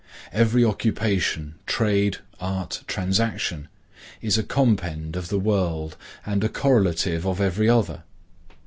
Every 0.33 0.65
occupation, 0.65 1.53
trade, 1.67 2.17
art, 2.39 2.83
transaction, 2.87 3.67
is 4.19 4.35
a 4.35 4.41
compend 4.41 5.15
of 5.15 5.29
the 5.29 5.37
world 5.37 5.95
and 6.25 6.43
a 6.43 6.49
correlative 6.49 7.23
of 7.27 7.39
every 7.39 7.69
other. 7.69 8.01